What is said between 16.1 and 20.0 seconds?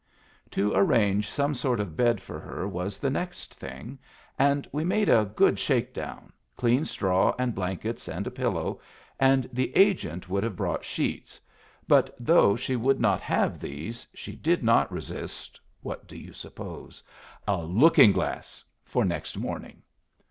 you suppose? a looking glass for next morning!